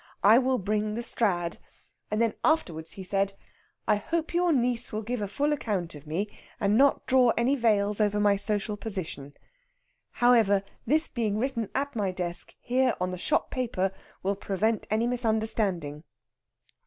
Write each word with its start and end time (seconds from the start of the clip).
I 0.23 0.39
will 0.39 0.57
bring 0.57 0.95
the 0.95 1.03
Strad"; 1.03 1.59
and 2.09 2.19
then 2.19 2.33
afterwards 2.43 2.93
he 2.93 3.03
said: 3.03 3.33
"I 3.87 3.97
hope 3.97 4.33
your 4.33 4.51
niece 4.51 4.91
will 4.91 5.03
give 5.03 5.21
a 5.21 5.27
full 5.27 5.53
account 5.53 5.93
of 5.93 6.07
me, 6.07 6.27
and 6.59 6.75
not 6.75 7.05
draw 7.05 7.29
any 7.37 7.55
veils 7.55 8.01
over 8.01 8.19
my 8.19 8.35
social 8.35 8.75
position. 8.75 9.33
However, 10.13 10.63
this 10.87 11.07
being 11.07 11.37
written 11.37 11.69
at 11.75 11.95
my 11.95 12.11
desk 12.11 12.55
here 12.61 12.95
on 12.99 13.11
the 13.11 13.19
shop 13.19 13.51
paper 13.51 13.91
will 14.23 14.35
prevent 14.35 14.87
any 14.89 15.05
misunderstanding." 15.05 16.03